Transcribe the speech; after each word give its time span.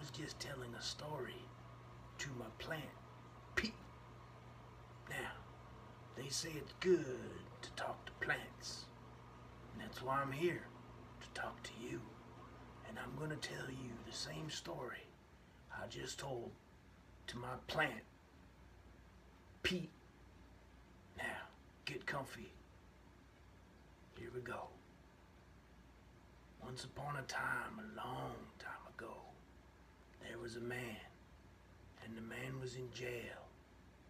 was 0.00 0.10
just 0.10 0.40
telling 0.40 0.74
a 0.78 0.82
story 0.82 1.44
to 2.18 2.28
my 2.38 2.46
plant, 2.58 2.82
Pete. 3.54 3.74
Now, 5.10 5.32
they 6.16 6.28
say 6.28 6.50
it's 6.56 6.72
good 6.80 7.04
to 7.62 7.70
talk 7.72 8.04
to 8.06 8.12
plants. 8.24 8.86
And 9.72 9.82
that's 9.82 10.02
why 10.02 10.20
I'm 10.20 10.32
here, 10.32 10.62
to 11.20 11.40
talk 11.40 11.62
to 11.64 11.70
you. 11.80 12.00
And 12.88 12.98
I'm 12.98 13.16
going 13.18 13.30
to 13.30 13.48
tell 13.48 13.68
you 13.68 13.90
the 14.06 14.16
same 14.16 14.48
story 14.48 15.06
I 15.72 15.86
just 15.88 16.18
told 16.18 16.50
to 17.28 17.38
my 17.38 17.54
plant, 17.66 18.02
Pete. 19.62 19.90
Now, 21.18 21.24
get 21.84 22.06
comfy. 22.06 22.52
Here 24.18 24.30
we 24.34 24.40
go. 24.40 24.68
Once 26.70 26.84
upon 26.84 27.16
a 27.16 27.22
time, 27.22 27.80
a 27.80 27.96
long 27.96 28.36
time 28.60 28.86
ago, 28.96 29.12
there 30.22 30.38
was 30.38 30.54
a 30.54 30.60
man, 30.60 31.02
and 32.04 32.16
the 32.16 32.20
man 32.20 32.60
was 32.60 32.76
in 32.76 32.88
jail 32.94 33.42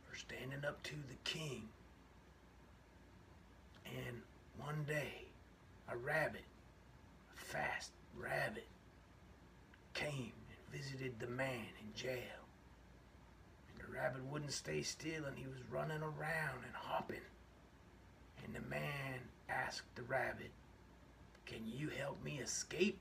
for 0.07 0.15
standing 0.15 0.63
up 0.69 0.83
to 0.83 0.93
the 1.09 1.17
king. 1.25 1.67
And 3.87 4.21
one 4.59 4.85
day, 4.87 5.25
a 5.91 5.97
rabbit, 5.97 6.45
a 7.35 7.41
fast 7.41 7.93
rabbit, 8.15 8.67
came 9.95 10.35
and 10.51 10.79
visited 10.79 11.19
the 11.19 11.29
man 11.29 11.73
in 11.81 11.95
jail. 11.95 12.45
And 13.73 13.89
the 13.89 13.91
rabbit 13.91 14.23
wouldn't 14.27 14.53
stay 14.53 14.83
still, 14.83 15.25
and 15.25 15.39
he 15.39 15.47
was 15.47 15.63
running 15.71 16.03
around 16.03 16.61
and 16.67 16.75
hopping. 16.75 17.25
And 18.45 18.55
the 18.55 18.69
man 18.69 19.21
asked 19.49 19.97
the 19.97 20.03
rabbit, 20.03 20.51
Can 21.47 21.67
you 21.67 21.89
help 21.89 22.23
me 22.25 22.41
escape 22.43 22.99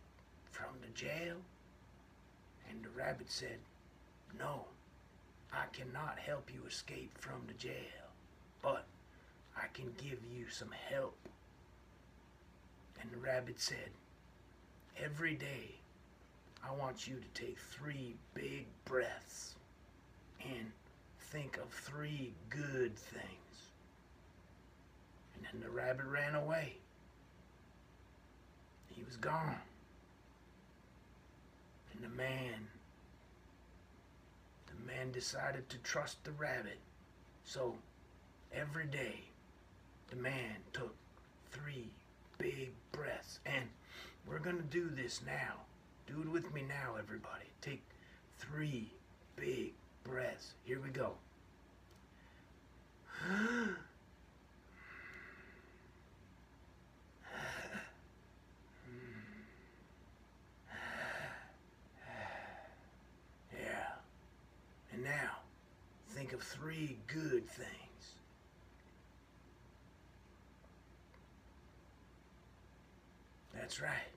from 0.52 0.70
the 0.82 0.90
jail? 0.90 1.38
And 2.70 2.84
the 2.84 2.90
rabbit 2.90 3.30
said, 3.30 3.60
No, 4.38 4.66
I 5.52 5.66
cannot 5.74 6.20
help 6.20 6.50
you 6.54 6.62
escape 6.68 7.18
from 7.18 7.42
the 7.48 7.54
jail, 7.54 8.10
but 8.62 8.86
I 9.58 9.68
can 9.74 9.94
give 9.98 10.20
you 10.32 10.50
some 10.50 10.72
help. 10.90 11.18
And 13.02 13.12
the 13.12 13.18
rabbit 13.18 13.60
said, 13.60 13.90
Every 15.02 15.36
day 15.36 15.76
I 16.64 16.72
want 16.74 17.08
you 17.08 17.16
to 17.16 17.42
take 17.42 17.58
three 17.58 18.16
big 18.34 18.66
breaths 18.86 19.56
and 20.42 20.72
think 21.20 21.58
of 21.58 21.70
three 21.70 22.34
good 22.50 22.96
things. 22.96 23.72
And 25.36 25.46
then 25.46 25.62
the 25.62 25.70
rabbit 25.70 26.06
ran 26.06 26.36
away. 26.36 26.76
He 29.00 29.06
was 29.06 29.16
gone. 29.16 29.56
And 31.94 32.04
the 32.04 32.10
man, 32.18 32.68
the 34.68 34.92
man 34.92 35.12
decided 35.12 35.70
to 35.70 35.78
trust 35.78 36.22
the 36.26 36.32
rabbit. 36.32 36.80
So 37.46 37.76
every 38.54 38.88
day, 38.88 39.22
the 40.10 40.18
man 40.18 40.58
took 40.74 40.94
three 41.52 41.88
big 42.38 42.72
breaths. 42.92 43.40
And 43.46 43.66
we're 44.28 44.40
going 44.40 44.58
to 44.58 44.64
do 44.64 44.90
this 44.90 45.22
now. 45.26 45.56
Do 46.06 46.22
it 46.22 46.30
with 46.30 46.54
me 46.54 46.64
now, 46.68 46.96
everybody. 47.00 47.46
Take 47.62 47.82
three 48.38 48.92
big 49.38 49.72
breaths. 50.04 50.54
Here 50.66 50.82
we 50.84 50.90
go. 50.90 51.14
Yeah. 63.54 63.94
And 64.94 65.04
now, 65.04 65.40
think 66.30 66.42
of 66.42 66.48
three 66.48 66.98
good 67.08 67.48
things. 67.50 68.16
That's 73.54 73.82
right. 73.82 74.14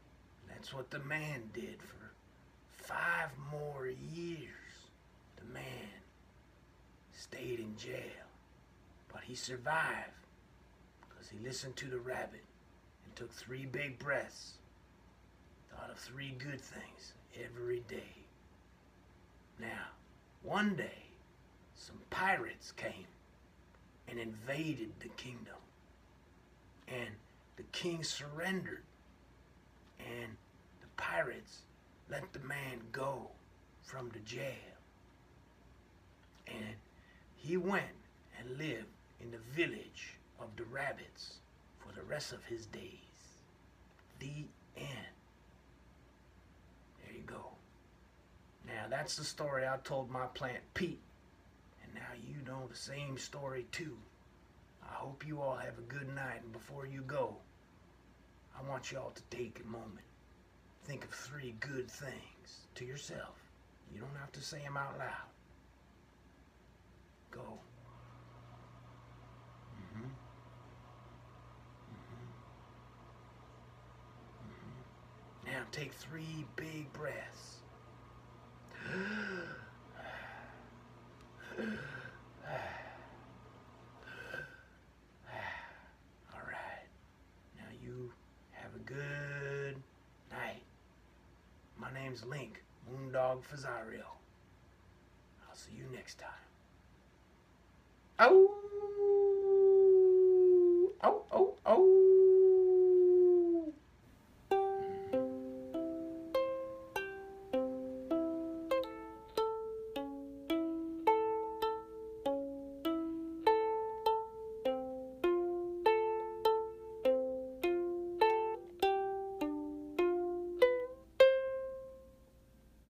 That's 0.49 0.75
what 0.75 0.91
the 0.91 0.99
man 1.01 1.45
did 1.55 1.81
for 1.81 2.13
five 2.69 3.31
more 3.51 3.87
years. 3.87 4.49
The 5.37 5.53
man 5.53 5.63
stayed 7.15 7.61
in 7.61 7.77
jail, 7.77 8.27
but 9.11 9.23
he 9.23 9.35
survived 9.35 10.27
because 11.09 11.29
he 11.29 11.39
listened 11.39 11.77
to 11.77 11.87
the 11.87 11.99
rabbit 11.99 12.45
and 13.05 13.17
took 13.17 13.33
three 13.33 13.65
big 13.65 13.99
breaths. 13.99 14.55
Thought 15.71 15.91
of 15.91 15.99
three 15.99 16.35
good 16.39 16.61
things 16.61 17.15
every 17.43 17.83
day. 17.89 18.27
Now, 19.59 19.89
one 20.43 20.75
day, 20.75 21.12
some 21.83 21.99
pirates 22.11 22.71
came 22.73 23.07
and 24.09 24.19
invaded 24.19 24.93
the 25.01 25.09
kingdom. 25.09 25.57
And 26.87 27.11
the 27.57 27.65
king 27.73 28.05
surrendered. 28.05 28.85
And 29.99 30.37
the 30.81 30.87
pirates 30.97 31.63
let 32.09 32.33
the 32.33 32.39
man 32.41 32.81
go 32.93 33.31
from 33.83 34.11
the 34.11 34.21
jail. 34.21 34.55
And 36.47 36.77
he 37.35 37.57
went 37.57 37.97
and 38.39 38.59
lived 38.59 38.87
in 39.21 39.33
the 39.33 39.39
village 39.53 40.19
of 40.41 40.49
the 40.57 40.65
rabbits 40.65 41.35
for 41.81 41.93
the 41.93 42.05
rest 42.05 42.33
of 42.33 42.45
his 42.45 42.67
days. 42.67 42.91
The 44.21 44.47
end. 44.77 45.13
There 47.03 47.17
you 47.17 47.23
go. 47.27 47.53
Now 48.67 48.85
that's 48.89 49.17
the 49.17 49.25
story 49.25 49.67
I 49.67 49.79
told 49.83 50.11
my 50.11 50.27
plant 50.27 50.61
Pete. 50.75 51.01
You 52.15 52.43
know 52.47 52.67
the 52.69 52.77
same 52.77 53.19
story 53.19 53.67
too. 53.73 53.97
I 54.83 54.95
hope 54.95 55.27
you 55.27 55.41
all 55.41 55.57
have 55.57 55.79
a 55.79 55.83
good 55.83 56.09
night 56.15 56.43
and 56.43 56.53
before 56.53 56.87
you 56.87 57.03
go, 57.03 57.37
I 58.59 58.69
want 58.69 58.93
y'all 58.93 59.11
to 59.11 59.23
take 59.37 59.61
a 59.65 59.67
moment. 59.69 60.07
Think 60.85 61.05
of 61.05 61.11
three 61.11 61.55
good 61.61 61.91
things 61.91 62.67
to 62.75 62.85
yourself. 62.85 63.37
You 63.95 64.01
don't 64.01 64.17
have 64.21 64.33
to 64.33 64.41
say 64.41 64.63
them 64.63 64.77
out 64.77 64.99
loud. 64.99 65.29
Go. 67.31 67.59
Mhm. 69.79 70.11
Mhm. 71.93 72.33
Mhm. 74.49 75.47
Now 75.53 75.65
take 75.71 75.93
three 75.95 76.47
big 76.57 76.93
breaths. 76.93 77.61
All 86.35 86.41
right. 86.47 86.87
Now 87.57 87.69
you 87.83 88.13
have 88.73 88.81
a 88.81 88.85
good 88.85 89.77
night. 90.31 90.63
My 91.79 91.93
name's 91.93 92.25
Link, 92.25 92.63
Moondog 92.91 93.43
Fazario. 93.43 94.07
I'll 95.49 95.57
see 95.57 95.73
you 95.77 95.85
next 95.95 96.19
time. 96.19 96.31
Oh! 98.19 98.62